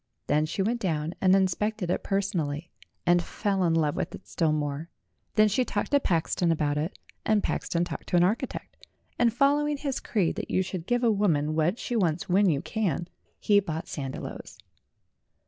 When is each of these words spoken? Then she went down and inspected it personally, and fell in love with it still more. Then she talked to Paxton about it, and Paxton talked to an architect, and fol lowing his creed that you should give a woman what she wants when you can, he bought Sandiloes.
Then 0.25 0.47
she 0.47 0.63
went 0.63 0.79
down 0.79 1.13
and 1.21 1.35
inspected 1.35 1.91
it 1.91 2.01
personally, 2.03 2.71
and 3.05 3.21
fell 3.21 3.63
in 3.63 3.75
love 3.75 3.95
with 3.95 4.15
it 4.15 4.25
still 4.27 4.51
more. 4.51 4.89
Then 5.35 5.47
she 5.47 5.63
talked 5.63 5.91
to 5.91 5.99
Paxton 5.99 6.51
about 6.51 6.75
it, 6.75 6.97
and 7.23 7.43
Paxton 7.43 7.83
talked 7.83 8.07
to 8.09 8.15
an 8.15 8.23
architect, 8.23 8.87
and 9.19 9.31
fol 9.31 9.57
lowing 9.57 9.77
his 9.77 9.99
creed 9.99 10.37
that 10.37 10.49
you 10.49 10.63
should 10.63 10.87
give 10.87 11.03
a 11.03 11.11
woman 11.11 11.53
what 11.53 11.77
she 11.77 11.95
wants 11.95 12.27
when 12.27 12.49
you 12.49 12.63
can, 12.63 13.09
he 13.39 13.59
bought 13.59 13.87
Sandiloes. 13.87 14.57